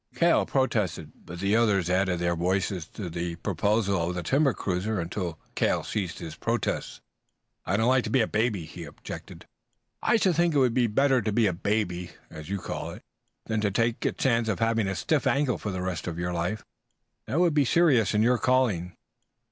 [0.15, 4.99] Cale protested, but the others added their voices to the proposal of the timber cruiser
[4.99, 7.01] until Cale ceased his protests.
[7.67, 9.45] "I don't like to be a baby," he objected.
[10.01, 12.89] "I should think it would be much better to be a baby, as you call
[12.89, 13.03] it,
[13.45, 16.33] than to take the chance of having a stiff ankle for the rest of your
[16.33, 16.65] life.
[17.27, 18.95] That would be serious in your calling."